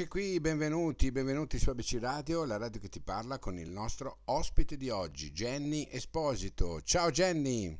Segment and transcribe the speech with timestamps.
[0.00, 4.20] eccoci qui, benvenuti, benvenuti su ABC Radio, la radio che ti parla con il nostro
[4.26, 6.80] ospite di oggi, Jenny Esposito.
[6.80, 7.78] Ciao Jenny.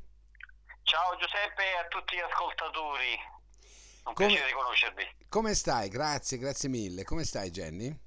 [0.82, 3.16] Ciao Giuseppe e a tutti gli ascoltatori.
[4.04, 5.02] Un Come- piacere conoscervi.
[5.30, 5.88] Come stai?
[5.88, 7.04] Grazie, grazie mille.
[7.04, 7.98] Come stai Jenny?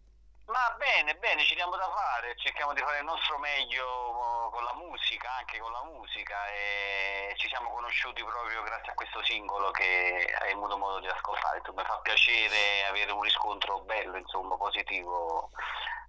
[0.93, 4.75] Bene, bene, ci diamo da fare, cerchiamo di fare il nostro meglio oh, con la
[4.75, 10.29] musica, anche con la musica e ci siamo conosciuti proprio grazie a questo singolo che
[10.39, 11.63] hai avuto modo di ascoltare.
[11.73, 15.49] Mi fa piacere avere un riscontro bello, insomma, positivo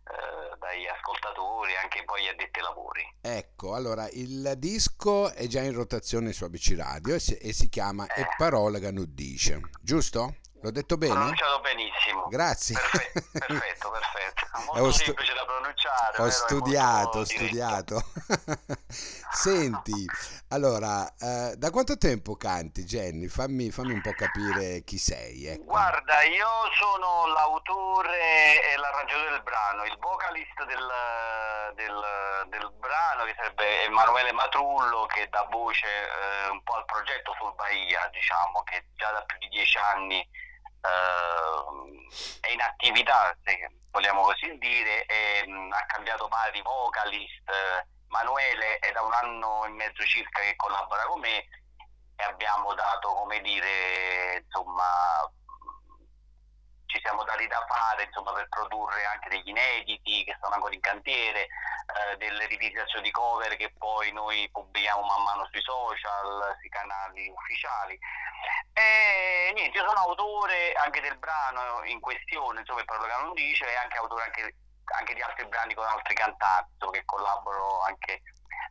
[0.04, 3.14] eh, dagli ascoltatori, anche poi addetti ai lavori.
[3.22, 7.70] Ecco, allora il disco è già in rotazione su ABC Radio e si, e si
[7.70, 10.43] chiama E parola che nuddisce, giusto?
[10.64, 11.12] L'ho detto bene?
[11.12, 12.26] Pronunciato benissimo.
[12.28, 12.74] Grazie.
[12.80, 14.46] Perfetto, perfetto, perfetto.
[14.64, 16.22] Molto Ho stu- semplice da pronunciare.
[16.22, 18.02] Ho studiato, ho studiato.
[19.30, 20.06] Senti,
[20.48, 23.26] allora, eh, da quanto tempo canti, Jenny?
[23.28, 25.46] Fammi, fammi un po' capire chi sei.
[25.48, 25.64] Ecco.
[25.64, 30.88] Guarda, io sono l'autore e l'arrangiatore del brano, il vocalist del,
[31.74, 37.34] del- del brano che sarebbe Emanuele Matrullo che dà voce eh, un po' al progetto
[37.38, 40.26] Sul Bahia, diciamo, che già da più di dieci anni
[42.40, 45.06] è in attività, se vogliamo così dire,
[45.46, 47.50] mh, ha cambiato vari vocalist.
[48.06, 51.44] Emanuele è da un anno e mezzo circa che collabora con me
[52.16, 55.28] e abbiamo dato, come dire, insomma,
[56.86, 60.80] ci siamo dati da fare insomma, per produrre anche degli inediti che sono ancora in
[60.80, 66.68] cantiere, eh, delle rivisitazioni di cover che poi noi pubblichiamo man mano sui social, sui
[66.68, 67.98] canali ufficiali.
[68.72, 73.70] E niente, io sono autore anche del brano in questione, insomma, il Paolo non dice,
[73.70, 74.56] e anche autore anche,
[74.98, 78.22] anche di altri brani con altri cantanti, insomma, che collaboro anche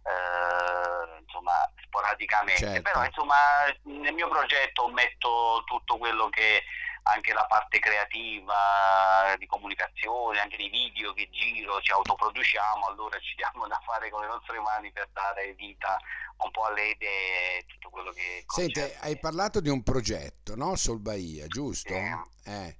[0.03, 2.65] eh, insomma, sporadicamente.
[2.65, 2.81] Certo.
[2.81, 3.35] Però insomma
[3.83, 6.63] nel mio progetto metto tutto quello che
[7.03, 13.35] anche la parte creativa di comunicazione, anche dei video che giro, ci autoproduciamo, allora ci
[13.35, 15.99] diamo da fare con le nostre mani per dare vita
[16.37, 18.99] un po' alle idee e tutto quello che Senti, concerne.
[19.01, 20.75] hai parlato di un progetto, no?
[20.75, 21.93] Sul Bahia, giusto?
[21.93, 22.49] Sì.
[22.49, 22.77] Eh.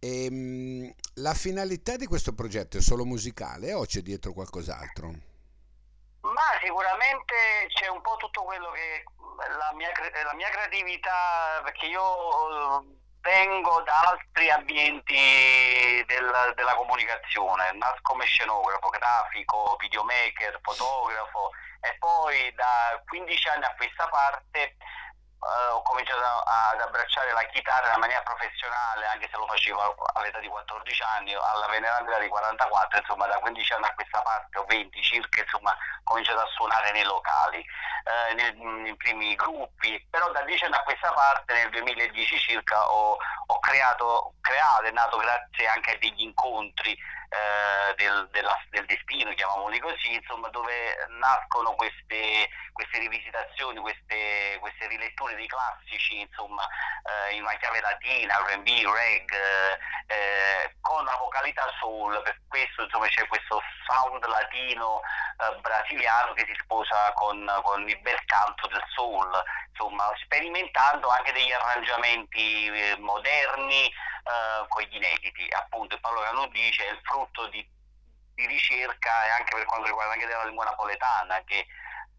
[0.00, 5.06] Ehm, la finalità di questo progetto è solo musicale o c'è dietro qualcos'altro?
[6.22, 7.34] Ma sicuramente
[7.68, 9.04] c'è un po' tutto quello che
[9.36, 9.90] la mia,
[10.24, 18.88] la mia creatività, perché io vengo da altri ambienti del- della comunicazione, nasco come scenografo,
[18.90, 21.50] grafico, videomaker, fotografo
[21.80, 24.76] e poi da 15 anni a questa parte
[25.42, 29.94] eh, ho cominciato a- ad abbracciare la chitarra in maniera professionale, anche se lo facevo
[30.14, 34.58] all'età di 14 anni, alla veneranda di 44, insomma da 15 anni a questa parte,
[34.58, 40.04] o 20 circa, insomma, ho cominciato a suonare nei locali, eh, nel- nei primi gruppi,
[40.10, 43.16] però da 10 anni a questa parte, nel 2010 circa, ho,
[43.46, 46.96] ho creato, creato, è nato grazie anche a degli incontri
[47.32, 50.72] eh, del, della- del destino, chiamiamoli così, insomma, dove
[51.18, 56.66] nascono queste, queste rivisitazioni, queste, queste riletture dei classici, insomma,
[57.28, 59.78] eh, in una chiave latina, R&B, reg, eh,
[60.12, 65.00] eh, con la vocalità soul, per questo insomma c'è questo sound latino
[65.38, 69.30] eh, brasiliano che si sposa con, con il bel canto del soul,
[69.70, 73.90] insomma, sperimentando anche degli arrangiamenti eh, moderni
[74.22, 75.46] eh, con gli inediti.
[75.50, 77.66] Appunto, il Paolo Cano dice è il frutto di,
[78.34, 81.66] di ricerca e anche per quanto riguarda anche della lingua napoletana che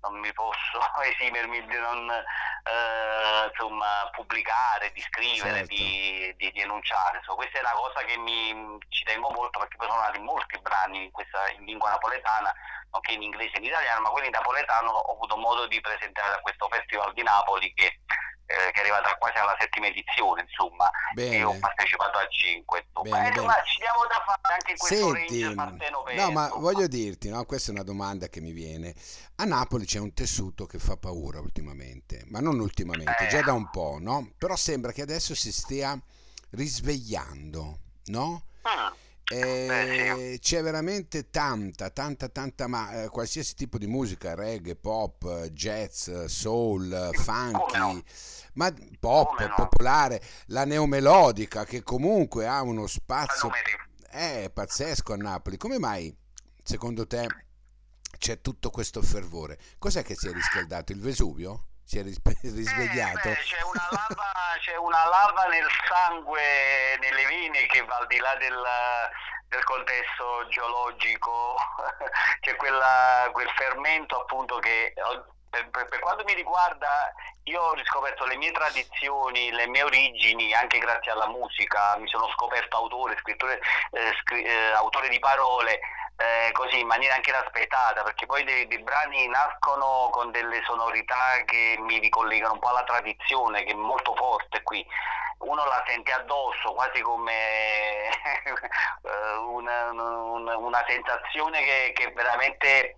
[0.03, 5.74] non mi posso esimermi di non eh, insomma, pubblicare, di scrivere, Certo.
[5.74, 7.18] di, di, di enunciare.
[7.18, 10.59] Insomma, questa è una cosa che mi, ci tengo molto perché poi sono nati molti
[10.59, 12.53] brani in, questa, in lingua napoletana,
[12.92, 16.36] nonché in inglese e in italiano, ma quelli in napoletano ho avuto modo di presentare
[16.36, 18.00] a questo Festival di Napoli che,
[18.46, 21.59] eh, che è arrivata quasi alla settima edizione, insomma, e ho Bene.
[21.59, 22.88] partecipato a cinque.
[23.02, 23.48] Bene, Eh, bene.
[23.66, 27.72] ci diamo da fare anche in questo Senti, range no, ma voglio dirti, no, questa
[27.72, 28.94] è una domanda che mi viene.
[29.36, 33.28] A Napoli c'è un tessuto che fa paura ultimamente, ma non ultimamente, Eh.
[33.28, 34.31] già da un po', no?
[34.38, 36.00] Però sembra che adesso si stia
[36.51, 38.44] risvegliando, no?
[38.68, 38.94] Mm.
[39.28, 45.24] Eh, Eh, c'è veramente tanta, tanta, tanta, ma eh, qualsiasi tipo di musica, reggae, pop,
[45.24, 48.04] eh, jazz, eh, soul, eh, funky, no?
[48.54, 49.54] ma pop, no?
[49.56, 53.50] popolare, la neomelodica che comunque ha uno spazio
[54.10, 55.58] è pazzesco a Napoli.
[55.58, 56.16] Come mai,
[56.64, 57.25] secondo te,
[58.18, 59.60] c'è tutto questo fervore?
[59.80, 60.92] Cos'è che si è riscaldato?
[60.92, 61.68] Il Vesuvio?
[61.94, 63.28] Si è ris- risvegliato?
[63.30, 68.07] Eh, beh, c'è, una lava, c'è una lava nel sangue, nelle vene che va al
[68.07, 68.60] di là del,
[69.50, 71.56] del contesto geologico,
[72.42, 74.95] c'è quella- quel fermento appunto che
[75.51, 77.13] per, per, per, quanto mi riguarda,
[77.44, 82.28] io ho riscoperto le mie tradizioni, le mie origini anche grazie alla musica, mi sono
[82.30, 83.62] scoperto autore, scrittore,
[83.92, 85.80] eh, scri, eh, autore di parole,
[86.24, 91.44] eh, così in maniera anche inaspettata, perché poi dei, dei, brani nascono con delle sonorità
[91.46, 94.86] che mi ricollegano un po' alla tradizione, che è molto forte qui.
[95.40, 98.08] Uno la sente addosso, quasi come
[99.04, 102.96] eh, una, una, una, sensazione che, che veramente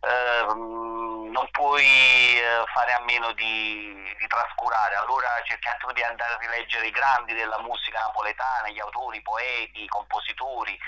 [0.00, 4.96] eh, non puoi eh, fare a meno di, di, trascurare.
[4.96, 9.84] Allora cerchiamo di andare a rileggere i grandi della musica napoletana, gli autori, i poeti,
[9.84, 10.78] i compositori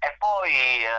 [0.00, 0.52] e poi
[0.84, 0.90] eh,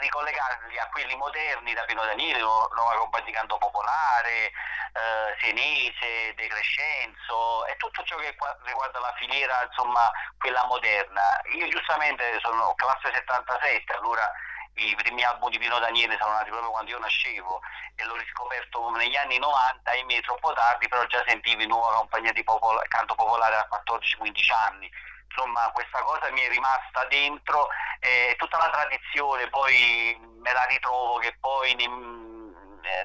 [0.00, 6.46] ricollegarli a quelli moderni da Pino Daniele, Nuova Compagnia di Canto Popolare, eh, Senese, De
[6.46, 8.34] Crescenzo e tutto ciò che
[8.64, 11.40] riguarda la filiera, insomma, quella moderna.
[11.54, 14.30] Io giustamente sono classe 77, allora
[14.74, 17.60] i primi album di Pino Daniele sono nati proprio quando io nascevo
[17.96, 22.44] e l'ho riscoperto negli anni 90, ahimè troppo tardi, però già sentivi nuova compagnia di
[22.44, 24.90] popol- canto popolare a 14-15 anni.
[25.38, 27.68] Insomma, questa cosa mi è rimasta dentro
[28.00, 31.86] e tutta la tradizione poi me la ritrovo che poi ne,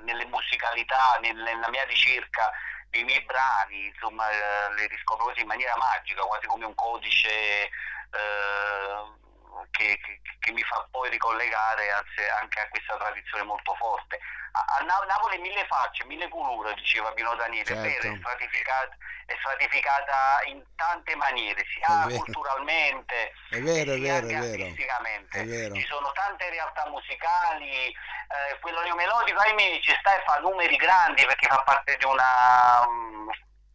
[0.01, 2.51] nelle musicalità, nel, nella mia ricerca
[2.89, 7.29] dei miei brani, insomma, eh, le riscopro così in maniera magica, quasi come un codice.
[7.29, 9.21] Eh,
[9.69, 14.19] che, che, che, mi fa poi ricollegare anche a questa tradizione molto forte.
[14.55, 17.81] A, a Napoli mille facce, mille colore, diceva Pino Daniele, certo.
[17.81, 23.99] è vero, è stratificata, è stratificata in tante maniere, sia è culturalmente, è vero, è
[23.99, 25.39] vero, sia artisticamente.
[25.39, 25.73] È vero.
[25.73, 31.25] Ci sono tante realtà musicali, eh, quello neomelodico ahimè ci sta e fa numeri grandi
[31.25, 32.85] perché fa parte di una,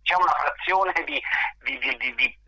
[0.00, 1.20] diciamo una frazione di,
[1.64, 2.38] di, di, di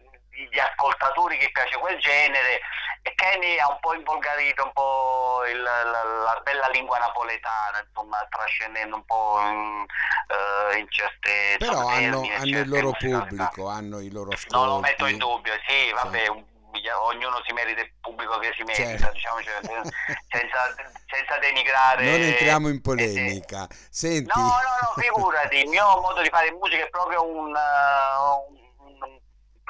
[0.48, 2.60] di, ascoltatori che piace quel genere
[3.02, 8.26] e Kenny ha un po' involgarito un po' il, la, la, bella lingua napoletana, insomma,
[8.28, 14.10] trascendendo un po' in, uh, in certe Però hanno, hanno il loro pubblico, hanno i
[14.10, 14.54] loro ascolti.
[14.54, 16.44] Non lo metto in dubbio, sì, vabbè, un,
[17.02, 19.12] ognuno si merita il pubblico che si merita, certo.
[19.12, 19.60] diciamo, cioè,
[20.28, 20.74] senza,
[21.06, 22.04] senza, denigrare.
[22.04, 23.66] Non entriamo in polemica.
[23.88, 24.30] Senti.
[24.34, 28.59] No, no, no, figurati, il mio modo di fare musica è proprio un, uh, un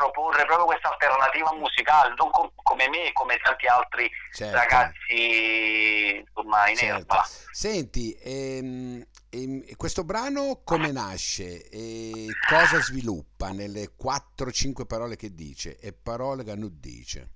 [0.00, 4.56] proporre proprio questa alternativa musicale, non com- come me e come tanti altri certo.
[4.56, 6.96] ragazzi insomma, in certo.
[6.96, 7.26] erba.
[7.50, 15.78] Senti, ehm, ehm, questo brano come nasce e cosa sviluppa nelle 4-5 parole che dice
[15.78, 17.28] e parole che non dice?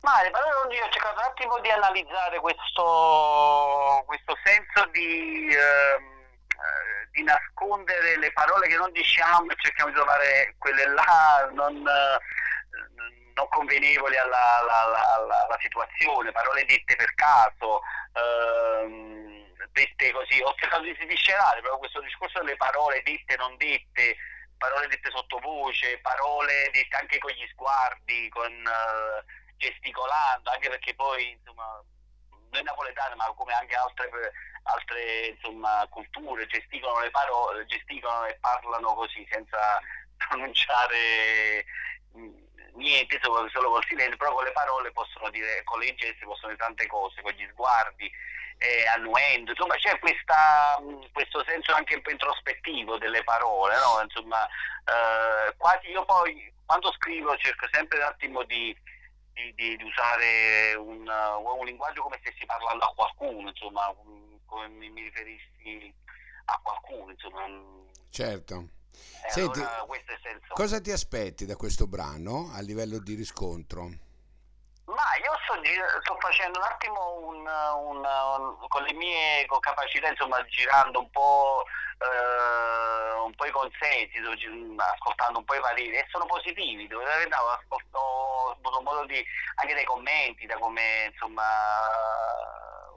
[0.00, 5.48] Ma le parole non dice, ho cercato un attimo di analizzare questo, questo senso di...
[5.54, 6.12] Ehm,
[6.54, 11.76] eh, di nascondere le parole che non diciamo e cerchiamo di trovare quelle là non,
[11.76, 12.18] eh,
[13.34, 17.82] non convenevoli alla, alla, alla, alla, situazione, parole dette per caso,
[18.12, 20.42] ehm, dette così.
[20.42, 24.16] Ho cercato di sviscerare proprio questo discorso delle parole dette e non dette,
[24.58, 29.24] parole dette sottovoce, parole dette anche con gli sguardi, con, eh,
[29.56, 31.80] gesticolando, anche perché poi insomma
[32.50, 34.10] noi napoletani, ma come anche altre
[34.64, 39.80] altre insomma, culture gesticolano le parole, gesticolano e parlano così senza
[40.16, 41.64] pronunciare
[42.16, 42.44] mm,
[42.74, 46.52] niente, solo, solo col silenzio, però con le parole possono dire, con le gesti possono
[46.52, 48.10] dire tante cose, con gli sguardi,
[48.58, 54.02] eh, annuendo, insomma c'è questa, mm, questo senso anche un po' introspettivo delle parole, no?
[54.02, 58.74] insomma, eh, quasi io poi quando scrivo cerco sempre un attimo di,
[59.32, 63.92] di, di, di usare un, un, linguaggio come se stessi parlando a qualcuno, insomma,
[64.54, 65.92] come mi, mi riferissi
[66.46, 67.42] a qualcuno, insomma.
[68.10, 68.68] Certo.
[69.26, 69.86] Eh, Senti, allora,
[70.52, 73.82] cosa ti aspetti da questo brano a livello di riscontro?
[74.84, 75.54] Ma io sto,
[76.02, 81.64] sto facendo un attimo un, un, un, con le mie capacità, insomma, girando un po',
[81.98, 84.18] eh, un po' i consensi,
[84.76, 89.06] ascoltando un po' i pareri e sono positivi, devo dire la verità, ho avuto modo
[89.06, 89.24] di,
[89.56, 91.42] anche dai commenti, da come insomma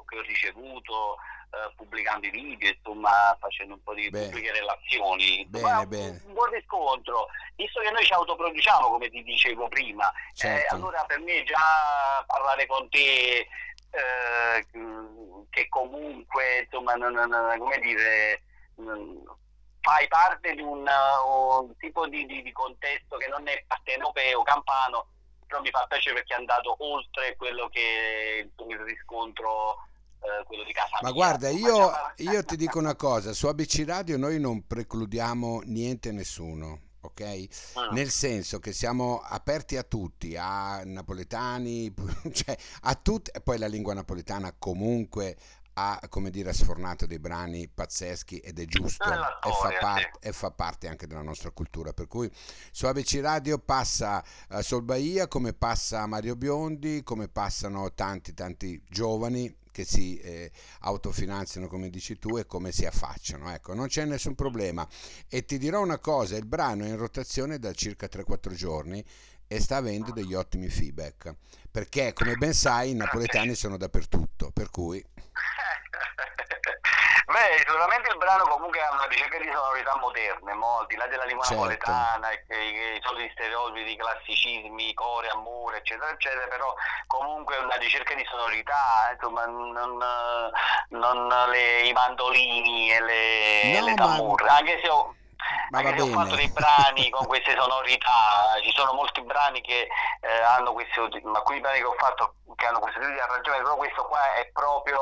[0.08, 1.18] che ho ricevuto,
[1.50, 4.26] eh, pubblicando i video, insomma, facendo un po' di bene.
[4.26, 5.46] pubbliche relazioni.
[5.46, 6.22] Bene, un, bene.
[6.26, 10.74] un buon riscontro, visto che noi ci autoproduciamo, come ti dicevo prima, eh, certo.
[10.74, 13.48] eh, allora per me già parlare con te
[13.92, 14.66] eh,
[15.50, 18.44] che comunque, insomma, non, non, come dire,
[19.82, 25.08] fai parte di un, un tipo di, di, di, contesto che non è partenopeo, campano,
[25.48, 29.88] però mi fa piacere perché è andato oltre quello che il riscontro
[30.28, 31.00] eh, quello di casa.
[31.02, 31.12] Ma mia.
[31.14, 36.12] guarda, io, io ti dico una cosa, su ABC Radio noi non precludiamo niente a
[36.12, 36.82] nessuno.
[37.02, 37.48] ok?
[37.74, 37.90] Ah.
[37.92, 41.94] Nel senso che siamo aperti a tutti, a napoletani,
[42.34, 45.38] cioè a tutti, e poi la lingua napoletana comunque
[45.80, 50.28] ha, come dire, sfornato dei brani pazzeschi ed è giusto e fa, part- sì.
[50.28, 51.94] e fa, parte anche della nostra cultura.
[51.94, 52.30] Per cui
[52.72, 58.82] su ABC Radio passa uh, Sol Bahia come passa Mario Biondi, come passano tanti tanti
[58.90, 63.76] giovani che si eh, autofinanziano come dici tu e come si affacciano ecco.
[63.76, 64.88] Non c'è nessun problema.
[65.30, 69.06] E ti dirò una cosa il brano è in rotazione da circa 3-4 giorni
[69.46, 71.36] e sta avendo degli ottimi feedback
[71.70, 75.02] perché come ben sai i napoletani sono dappertutto per cui
[77.28, 81.08] Beh, sicuramente il brano comunque ha una ricerca di sonorità moderne, mo, al di là
[81.08, 81.60] della lingua certo.
[81.60, 86.74] napoletana, i, i, soliti stereotipi, i classicismi, core, amore, eccetera, eccetera, però
[87.06, 89.98] comunque una ricerca di sonorità, insomma, non,
[90.88, 94.56] non le, i mandolini e le, no, le tamure, ma...
[94.56, 95.14] anche se ho
[95.70, 99.90] ma anche se ho fatto dei brani con queste sonorità, ci sono molti brani che
[100.22, 103.76] eh, hanno questi, alcuni brani che ho fatto che hanno questo tipo di arrangiamento, però
[103.76, 105.00] questo qua è proprio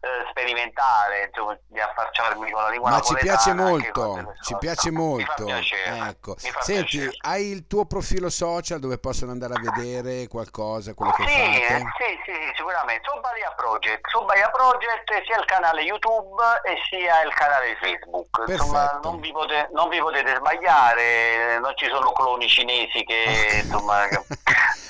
[0.00, 5.46] eh, sperimentale, insomma, di affacciarmi con la lingua Ma ci piace molto, ci piace molto.
[5.48, 6.36] Ecco.
[6.38, 7.16] Senti, piacere.
[7.20, 11.66] hai il tuo profilo social dove possono andare a vedere qualcosa, quello che sì, fate?
[11.66, 13.08] Eh, sì, sì, sì, sicuramente.
[13.08, 18.28] Su Baia Project, su Baia Project sia il canale YouTube e sia il canale Facebook.
[18.30, 18.52] Perfetto.
[18.52, 24.06] Insomma, non vi, potete, non vi potete sbagliare, non ci sono cloni cinesi che insomma...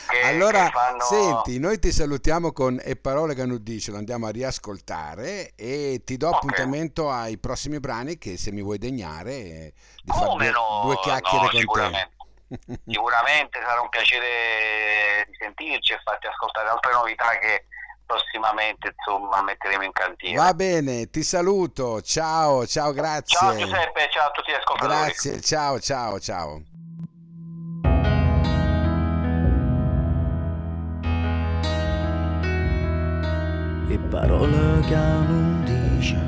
[0.08, 1.00] Che, allora, che fanno...
[1.02, 6.00] senti, noi ti salutiamo con E parole che non dice, lo andiamo a riascoltare e
[6.04, 6.38] ti do okay.
[6.38, 11.44] appuntamento ai prossimi brani che se mi vuoi degnare di fare due, no, due, chiacchiere
[11.44, 12.10] no, con sicuramente.
[12.48, 12.80] te.
[12.86, 17.66] sicuramente sarà un piacere di sentirci e farti ascoltare altre novità che
[18.06, 20.36] prossimamente insomma metteremo in cantiere.
[20.36, 23.36] Va bene, ti saluto, ciao, ciao, grazie.
[23.36, 24.98] Ciao Giuseppe, ciao a tutti gli ascoltatori.
[24.98, 26.77] Grazie, ciao, ciao, ciao.
[33.98, 36.18] E parole che non dice,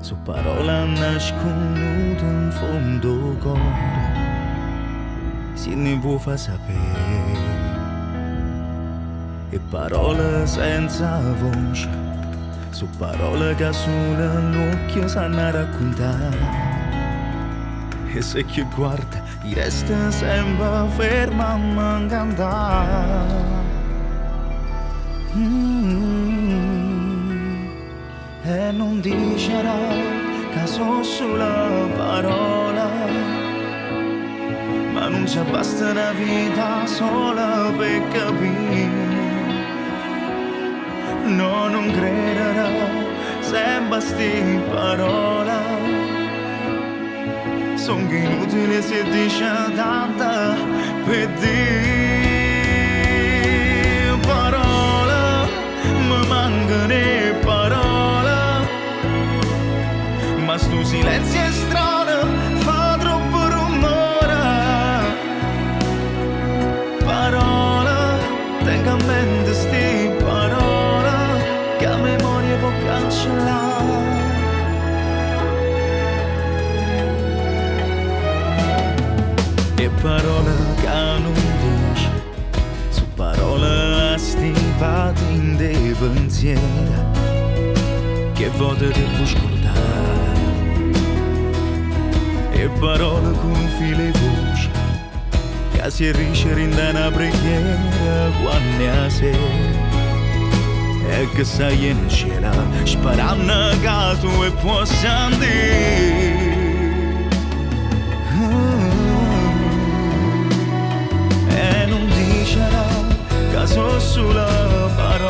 [0.00, 3.60] su parole nascondute in fondo cuore,
[5.54, 7.40] si ne può far sapere,
[9.50, 11.88] e parole senza voce,
[12.70, 16.70] su parole che solo l'occhio sanno raccontare.
[18.14, 23.50] E se chi guarda, i resta sempre fermo a mancantare.
[25.34, 26.11] Mm-hmm
[28.44, 29.78] e non dicerà
[30.52, 32.88] che sono sulla parola.
[34.92, 39.10] Ma non ci basta una vita sola per capire.
[41.24, 42.68] No non crederà
[43.40, 45.60] se basti parola.
[47.74, 50.54] Sono che inutile se dice tanta
[51.04, 52.10] per dire
[54.26, 55.46] parola
[56.08, 57.11] mi mancano
[60.72, 62.26] sto silenzio è strano,
[62.60, 64.34] fa troppo rumore.
[67.04, 68.16] Parola,
[68.64, 71.16] tengo a mente sti parola,
[71.76, 73.70] che a memoria può cancellare.
[79.76, 80.88] E parola che
[81.20, 82.10] non dice,
[82.88, 86.90] su parola stipati in dei pensieri,
[88.32, 89.51] che volte ti può
[92.62, 94.70] e parole con filo e voce
[95.72, 99.90] che si riesce a una preghiera quando è sera
[101.08, 102.52] e che sai in cielo
[102.84, 106.40] sparando che tu e puoi sentire.
[111.48, 115.21] E non dicerà sono sulla parola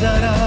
[0.00, 0.39] sentirà a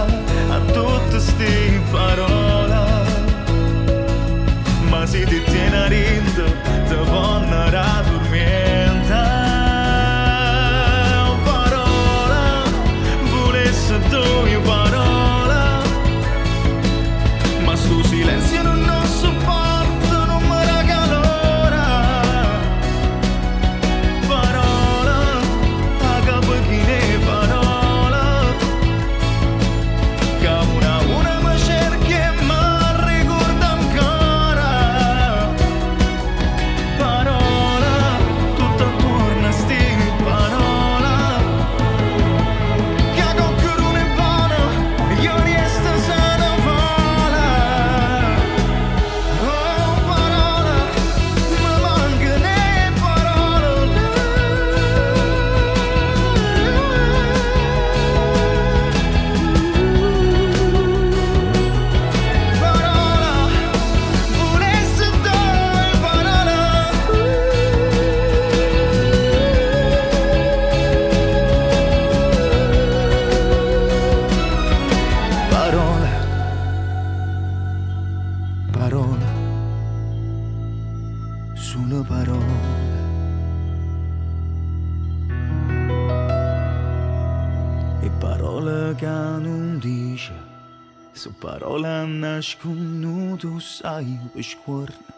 [93.38, 95.14] tu sai, sguardo.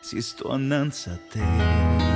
[0.00, 2.15] Si sto annanzi a te.